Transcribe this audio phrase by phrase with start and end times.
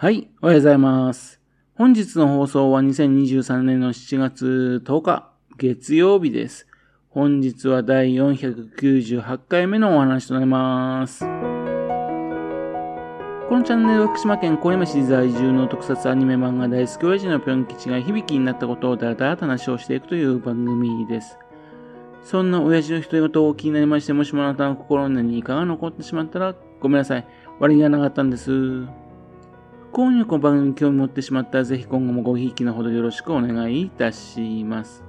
[0.00, 1.40] はい、おはようございます。
[1.74, 6.68] 本日の放送は2023年の7月10日、月曜日です。
[7.08, 11.24] 本日は第498回目のお話となります。
[11.24, 11.26] こ
[13.56, 21.40] のチャンネルは福島県小山市在住の特撮アニメ漫画大好き親父のぴょん吉が響きになったことをだらだらと話をしていくという番組です。
[22.22, 27.26] そんな親父の独り言を気になりまして、もしもあなたの心に何かが残ってしまったらごめんなさい。
[27.58, 29.07] 悪気がなかったんです。
[29.98, 35.02] 今夜この番組に興味持ってしまったら、ぜひ今後もごひいきのほどよろしくお願いいたします。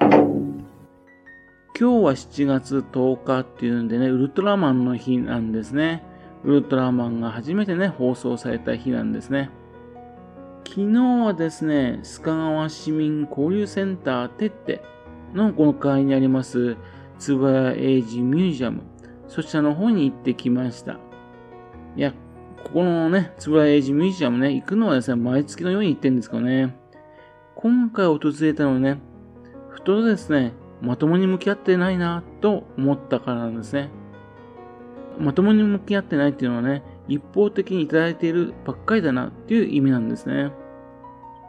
[0.00, 0.12] 今
[1.74, 6.04] 日は7月10日っていうんでね、ウルトラマンの日なんですね。
[6.44, 9.50] ウルトラマンが初めてね、放送された日なんですね。
[10.64, 14.84] 昨日はですね、須賀川市民交流センターてって
[15.34, 16.76] のこの会にあります、
[17.18, 18.82] つばやエイジミュージアム、
[19.26, 21.00] そちらの方に行ってきました。
[21.96, 22.14] いや、
[22.64, 26.76] ここのね、つぶらエイジミュージアムね、行くのはですね、毎月のように行ってるんですけどね、
[27.54, 28.98] 今回訪れたのはね、
[29.70, 33.90] ふとですね、まともに向き合ってないなと思ったからなんですね。
[35.18, 40.52] まともに向き合ってないっていうのはね、一方的にいただいているばっかりだなっていう意味なんですね。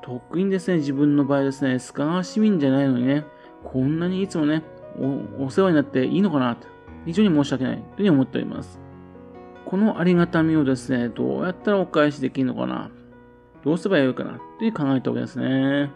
[0.01, 3.25] 特にですね、自分の場合ですね、須賀川市民じゃないのにね、
[3.63, 4.63] こんなにいつもね、
[5.37, 6.67] おお世話になっていいのかなと、
[7.05, 8.79] 非常に申し訳ないというふうに思っております。
[9.69, 12.89] このありがたみをですね、どうやったらお返しできるのかな、
[13.63, 15.91] どうすればよいかなって考えたわけですね。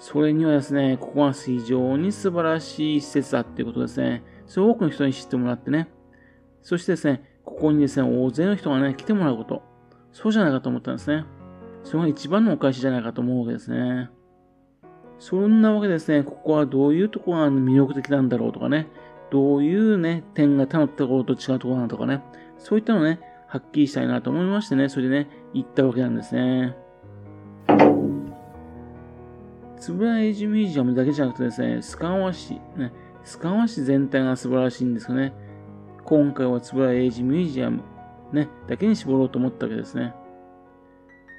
[0.00, 4.24] それにはですね、ここは非常に素晴らしい施設だっていうことですね。
[4.46, 5.88] それを多くの人に知ってもらってね。
[6.62, 9.62] そしてですね、ここにですね、大勢の人がね、来てもらうこと。
[10.10, 11.24] そうじゃないかと思ったんですね。
[11.84, 14.10] それが一番のお返しじゃないかと思うわけですね。
[15.20, 18.88] そんなわけですね、ここはどういうところが魅力的なんだろうとかね、
[19.30, 22.22] どういうね、点が他のところと違うところなのとかね、
[22.58, 26.76] そういったのね、はっきりしたいなと思いましてね、それでね、行ったわけなんですね。
[29.78, 32.92] つぶらエイジミュージアムだけじゃなくてですね、須賀川市、ね、
[33.24, 35.32] 須賀川市全体が素晴らしいんですよね。
[36.04, 37.82] 今回はつぶらエイジミュージアム、
[38.32, 40.14] ね、だけに絞ろうと思ったわけですね。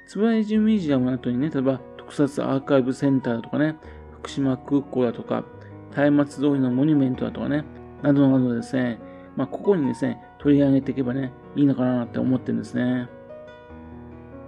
[0.08, 3.76] つぶらエイジミュージアムの後にね、例えば特撮アーカイブセンターとかね、
[4.12, 5.44] 福島空港だとか、
[5.94, 7.64] 松明通りのモニュメントだとかね、
[8.02, 8.98] などなどですね、
[9.36, 13.08] まあ、ここにですね、取り上げていけばね、いいのかなって思ってるんですね。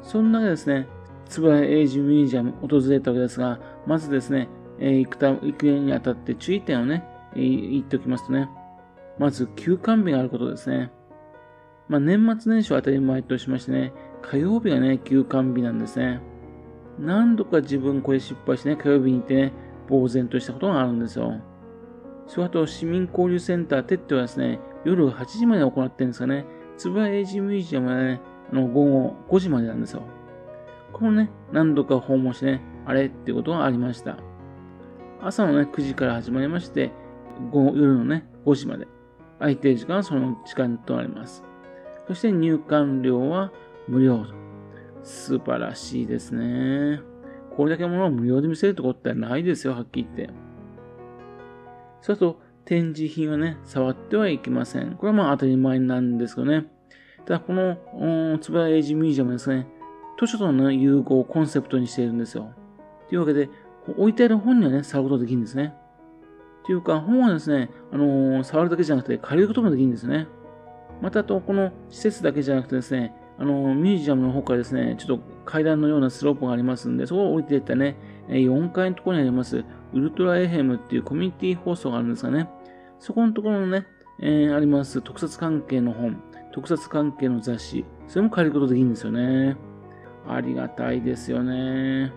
[0.03, 0.89] そんなわけですね、
[1.27, 4.49] つぶらエイジミュージアム訪れたわけですが、まずですね、
[4.79, 7.05] えー、行くた行くにあたって注意点をね、
[7.35, 8.49] えー、言っておきますとね、
[9.19, 10.91] まず休館日があることですね。
[11.89, 13.93] まあ、年末年始は当たり前としましてね、
[14.23, 16.21] 火曜日がね、休館日なんですね。
[16.99, 19.53] 何度か自分これ失敗してね、火曜日に行ってね、
[19.89, 21.41] 呆然としたことがあるんですよ。
[22.27, 26.45] それと市民交流センターテッドはですね、夜8時までやってるんですかね。
[26.77, 28.21] つぶらエイジミュージアムはね、
[28.53, 30.03] あの午後5時までなんですよ。
[30.93, 34.19] このね、何度か訪問してね、あれってことがありました。
[35.21, 36.93] 朝のね、9時から始まりまして、
[37.53, 38.89] 夜のね、5時まで。
[39.39, 41.45] 空いてる時間はその時間となります。
[42.07, 43.53] そして入館料は
[43.89, 44.43] 無料と。
[45.03, 47.01] 素晴らしいですね。
[47.57, 50.35] これだけのものを無料で見せるってことってないですよ、はっきり言って。
[52.03, 54.97] そうすると、展示品はね、触ってはいけません。
[54.97, 56.67] これはまあ当たり前なんですけどね。
[57.25, 59.67] ただ、この、つぶらエイジミュージアムですね、
[60.19, 62.53] 図書との融合をコンセプトにしているんですよ。
[63.09, 63.49] というわけで、
[63.97, 65.75] 置いてある本にはね、触ることができるんですね。
[66.65, 70.27] というか、本はですね、あのー、触るだけじゃなくて借りることもできるんですね。
[71.01, 77.97] また、と、この施設だけじゃなくてですね、あの、ミュージアムの方からですね、ちょっと階段のようなスロープがありますんで、そこを降りていったね、
[78.29, 82.49] 4階のところにあります、ウルトラエヘムっていうコミュニティ放送があるんですがね、
[82.99, 83.87] そこのところのね、
[84.21, 86.23] えー、あります特撮関係の本、
[86.53, 89.57] 特撮関係の雑誌、それも借りることできるんですよね。
[90.29, 92.13] ありがたいですよね。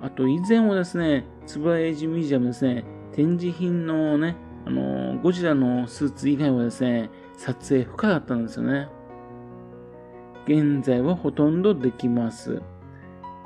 [0.00, 4.36] あと以前はですね、つぶらエイジミュージアムですね、展示品のね、
[4.66, 8.88] あのゴジラのスーツ以外はですね、撮影不可だったんですよね。
[10.48, 12.62] 現在はほとんどできます。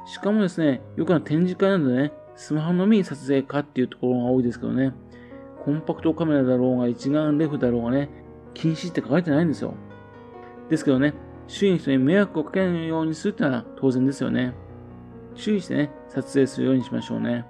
[0.06, 4.94] しかもですね、よくあ展示会などでね、スマホのみに撮影かっていうところが多いですけどね、
[5.64, 8.08] コンパクトカメラだろうが一眼レフだろうがね、
[8.54, 9.74] 禁止って書かれてないんですよ。
[10.70, 11.14] ですけどね、
[11.48, 14.54] 周囲の人に迷惑をかけないようにするってのは当然ですよね。
[15.34, 17.44] 注意してね、撮影するようにしましょうね。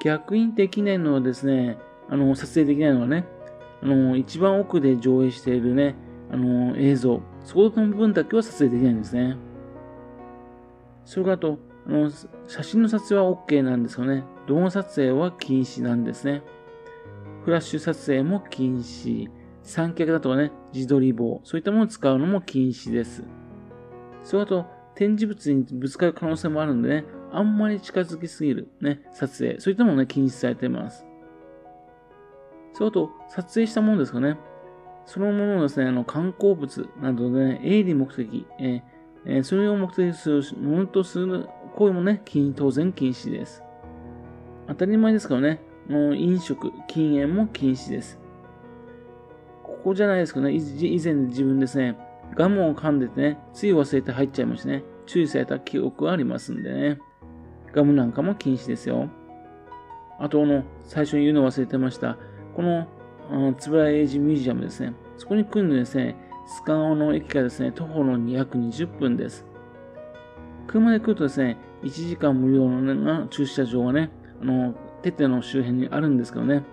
[0.00, 1.78] 逆にできないのはですね、
[2.08, 3.26] あの、撮影できないのはね、
[3.82, 5.94] あの、一番奥で上映しているね、
[6.30, 9.36] あの、映像、そこの部分だけは撮影できないんですね。
[11.04, 12.10] それからと、あの、
[12.46, 14.24] 写真の撮影は OK なんですよね。
[14.46, 16.42] 動画撮影は禁止なんですね。
[17.44, 19.30] フラッシュ撮影も禁止。
[19.62, 23.24] 三脚だとかね、自撮り棒、そういったものを使うのも禁止です。
[24.22, 31.06] それあと、展示物にぶつかる可能性もあるんでね、あんまり近づきすぎる、ね、撮影、そういったものね、禁止されています。
[32.74, 34.38] それと、撮影したものですかね。
[35.06, 42.22] そのものをですね、あの観光物などで、ね、営利目的、えー、それを目的にするものとする行為もね、
[42.56, 43.62] 当然禁止です。
[44.66, 48.18] 当たり前ですからね、もう飲食、禁煙も禁止です。
[49.62, 51.98] ここじゃないですかね、以前自分ですね、
[52.34, 54.84] ガムを噛んでてね、つい忘れて入っちゃいましたね。
[55.06, 56.98] 注意された記憶はありますんでね。
[57.72, 59.10] ガムなんかも禁止ですよ。
[60.18, 62.16] あと、の、最初に言うの忘れてました。
[62.54, 62.86] この、
[63.58, 64.94] つぶらエイジミュージアムですね。
[65.16, 66.16] そこに来るのですね、
[66.46, 69.44] スカオの駅からですね、徒歩の220分です。
[70.66, 74.10] 車で来るとですね、1時間無料のね駐車場がね、
[74.40, 76.64] あの、テテの周辺にあるんですけどね、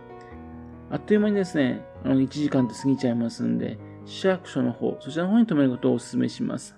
[0.89, 6.75] あっという間にですね、あの1時間って過ぎちゃいますんで、市役所の方、そちらの方に止めることをお勧めします。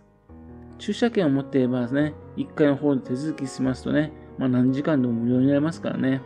[0.77, 6.21] 駐車券を持っていればですね、1階の方で手続きしますとね、まあ何時間でも無料になりますからね。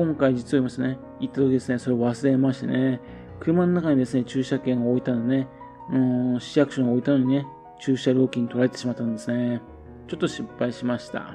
[0.00, 3.02] 今回実を言いますね、行った時ですね、それを忘れましてね、
[3.38, 5.46] 車の中にですね、駐車券を置いたのね、
[5.92, 5.98] う
[6.36, 7.46] ん、市役所に置いたのにね、
[7.78, 9.60] 駐車料金取られてしまったんですね。
[10.08, 11.34] ちょっと失敗しました。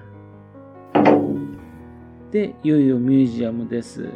[2.31, 4.09] で、いよいよミュージアムです。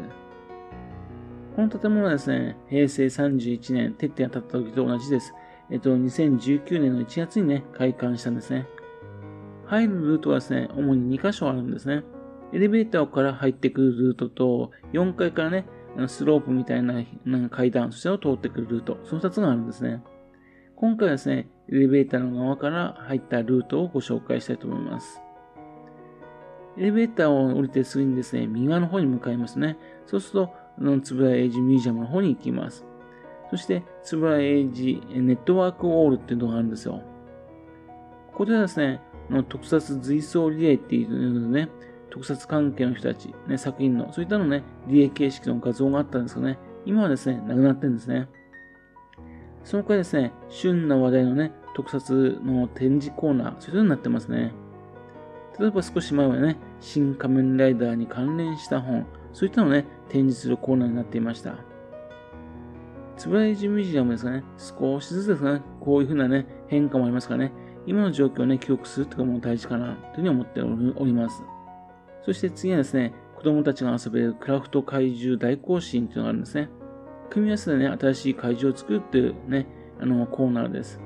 [1.55, 5.35] この建物はですね、平成31年、鉄点が立った時と同じです。
[5.69, 8.65] えっと、2019年の1月にね、開館したんですね。
[9.67, 12.01] 入るルートはですね、主に2箇所あるんですね。
[12.51, 15.65] エレベーターから入ってくるルートと、4階からね、
[16.07, 17.03] スロープみたいな
[17.49, 20.03] 階段、そちらを通ってくるルート、その2つがあるんですね。
[20.75, 25.21] 今回はですね、エレベーターの側から入ったルートをご紹介したいと思います。
[26.77, 29.77] エレベーターを降りてすぐにですね、右側の方に向かいますね。
[30.05, 32.85] そうすると、のつぶらエイジミュージアムの方に行きます。
[33.49, 37.03] そして、つぶらエイジネットワークウォールっていうのがあるんですよ。
[38.31, 41.69] ここではですね、の特撮随想リレーっていうのでね、
[42.09, 48.27] 特撮関係の人たち、ね、作品の、そういったのね、リレー形式の画像があったんですけどね、今はですね、なくなってるんですね。
[49.63, 54.53] その他ですね、旬な話題のね、特撮の展示コーナー、そういうのになってますね。
[55.59, 61.55] 例えば少し前はね、新仮面ライダーに関連した本、そういったのをね、展示するコーナーになっていました。
[63.17, 67.51] つぶらいじミュージアムですかね、少しずつですね、こういう風なね、変化もありますからね、
[67.85, 71.43] 今の状況をね、記憶するというのも大事かな、というふうに思っております。
[72.23, 76.69] そして次はですね、子供たちが遊べるクラフト怪獣大行進というのがあるんですね。
[77.29, 79.67] 組み合わせでね、新しい怪獣を作るっていうね、
[80.01, 80.99] あの、コーナーです。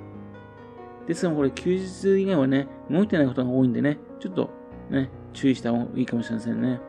[1.07, 4.50] ですが、これ休日以外はね、動いてないことが多いんでね、ちょっと
[4.89, 6.80] ね、注意した方がいいかもしれませんね。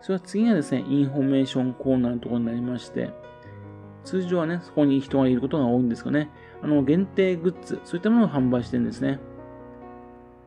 [0.00, 3.10] それは次はですね、インフォメーションコーナーのところになりまして、
[4.04, 6.28] 通常はね、そこに人がいることが多いんですがね、
[6.62, 9.18] あの、限定グッズ、そういったものを販売してるんですね。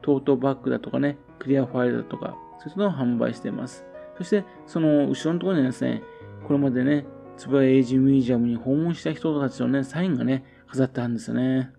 [0.07, 3.85] トートバッグだとかね、クリアファイルだとか、そういったのを販売しています。
[4.17, 6.01] そして、その後ろのところにですね、
[6.47, 7.05] これまでね、
[7.35, 11.73] 円谷英二ミュージアムに訪問した人たちのね、サインがね、飾ってあるんですよね。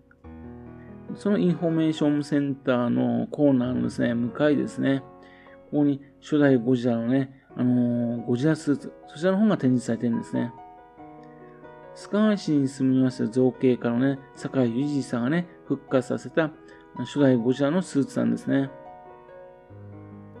[1.15, 5.01] そのインフォメーションセンターのコーナーのですね、向かいですね、
[5.71, 10.53] ここに初代ゴジラのね、あのー、ゴジラスーツ、そちらの本が展示されてるんですね。
[11.95, 16.51] 須賀市に住みます造形家のね、坂井裕二さんがね、復活させた
[16.97, 18.69] 初代ゴジラのスーツなんですね。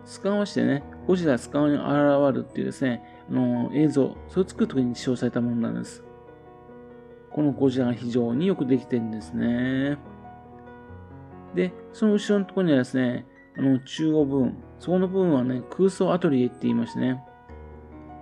[0.05, 6.03] 須賀川市でね、ゴジラ須賀川に現るっていうですね、あの、映像、それを作るときに使用されたものなんです。
[7.29, 9.97] このゴジラが非常によくできてるんですね。
[11.53, 13.25] で、その後ろのところにはですね、
[13.57, 17.23] あの、中央部分、そこの部分はね、空想アトリエって言いましてね、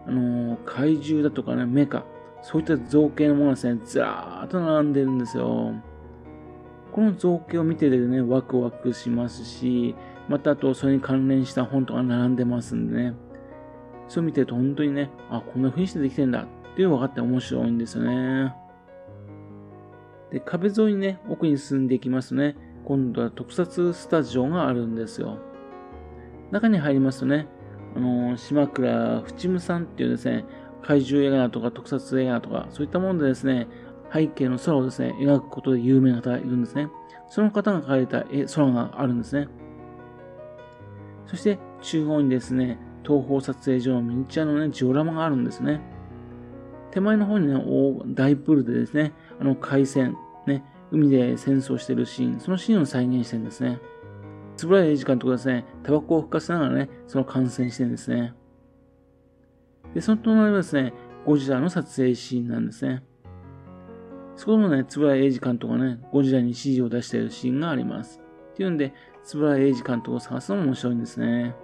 [0.06, 2.06] あの、怪獣だとかね、メカ、
[2.42, 5.74] そういった造形のものがですね、ずらーっと並んでるんですよ。
[6.98, 9.94] この造形を見ててね、ワクワクしますし、
[10.28, 13.14] またあと、それに関連した本とか並んでますんでね、
[14.08, 18.52] そう見てると本当にね、あ、こんな風にしてできてんだっていうのが分かって面白いんですよね。
[20.32, 25.38] で、壁沿いにね、奥に進んでいきますね、今度は特撮スタジオがあるんですよ。
[26.50, 27.46] 中に入りますとね、
[27.96, 30.46] あのー、島倉淵夢さんっていうですね、
[30.82, 33.68] 怪獣映画とか特撮映画とか、そういったものでですね、
[34.14, 36.90] 背景の空をですね、描くことで有名な方がいるんですね。
[37.30, 38.24] その方が描かれた
[38.54, 39.48] 空があるんですね。
[41.26, 45.82] そして中央にですね、東方撮影所のミニチュアのね、ジオラマがあるんですね。
[46.92, 47.62] 手前の方にね、
[48.08, 53.80] 大プールでですね、あの海戦、ね、海で戦争してるシーン、そのシーンを再現してるんですね。
[54.64, 58.34] 円谷英二監督がですね、タバコを吹かせながらね、その観戦してるんですね。
[59.94, 60.94] で、その隣はですね、
[61.26, 63.04] ゴジラの撮影シーンなんですね。
[64.38, 68.22] そこのね、つぶら英二監督がね、ゴジラに指示を出しているシーンがあります。
[68.54, 71.56] っていうんで、つぶら英二監督を探すのも面白いんですね。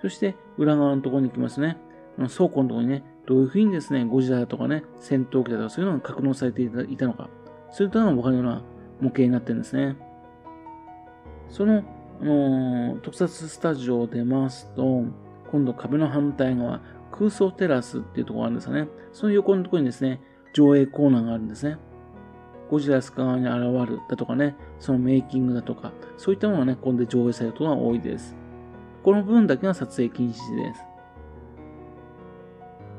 [0.00, 1.78] そして、裏側のところに行きますね。
[2.16, 7.30] 倉庫のところにね、どういうふうにですね、ゴジラだとかね、戦闘機だとかそういうのが格納されていたのか、
[7.70, 8.62] そういったのがわかるような
[9.00, 9.96] 模型になってるんですね。
[11.48, 11.82] その、
[12.20, 15.04] あのー、特撮スタジオを出ますと、
[15.50, 18.88] 今度壁の反対側、空想テラスっていうところがあるんですよね。
[19.12, 20.20] その横のところにですね、
[20.52, 21.78] 上映コーナーがあるんですね。
[22.70, 28.36] ゴジラスカ側に現るだとかね、そのメイキングだとか、そういったものがね、ここで上映されることが多いです。
[29.02, 30.84] この部分だけが撮影禁止です。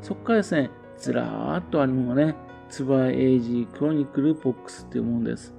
[0.02, 2.36] そこからですね、ずらーっとあるのがね、
[2.70, 5.54] ツバエイジクロニクルボックスっていうものです。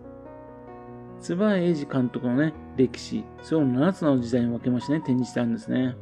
[1.20, 5.94] ツバエイジ監督のね、歴史、それを7つの時代に分けましてね、展示してあるんですね。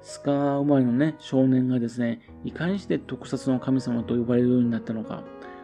[0.00, 5.22] スカー生まれのね、少年がですね、いかにして特撮の神様と呼ばれるようになったのか、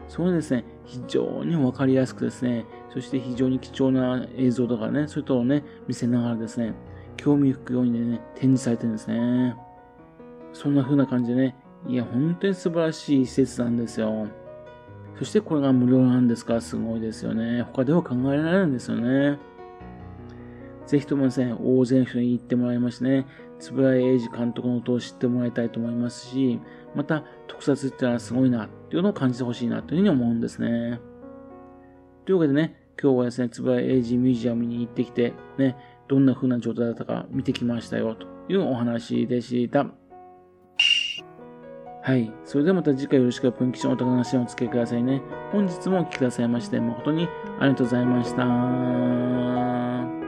[0.09, 6.75] それですね、非常にわかりやすくですね、そして非常に貴重な映像とかね、そういうとをね、見せながらですね、
[7.17, 9.57] 興味深くようにね、展示されてるんですね。
[10.53, 14.27] そんな風な感じでね、いや、本当に素晴らしい施設なんですよ。
[15.19, 16.55] そしてこれが無料なんですか？
[16.55, 17.63] らすごいですよね。
[17.63, 19.39] 他では考えられないんですよね。
[20.87, 23.27] ぜひともですね、大勢の人に行ってもらいましてね、
[23.61, 26.61] 円谷英二監督の音を知ってもらいたいと思いますし、
[26.95, 31.01] また特撮ってのはすごいなっていうのを感じてほしいなというふうに思うんですね。
[32.25, 35.77] というわけでね、今日はですね、円谷英二ミュージアムに行ってきて、ね、
[36.09, 39.87] どんな風な状態だったか見てきましたよというお話でした。
[42.03, 42.31] はい。
[42.45, 45.23] それではまた次回よろしくプンキションお宝のシーンをお付けくださいね。
[45.53, 47.29] 本日もお聴きくださいまして誠に
[47.61, 50.24] ありがとうございました。